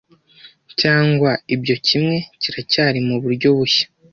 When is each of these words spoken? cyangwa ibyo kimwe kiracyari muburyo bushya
cyangwa 0.79 1.31
ibyo 1.55 1.75
kimwe 1.85 2.17
kiracyari 2.41 2.97
muburyo 3.07 3.49
bushya 3.57 3.85